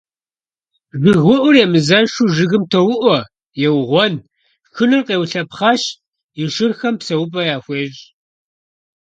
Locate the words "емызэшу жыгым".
1.65-2.63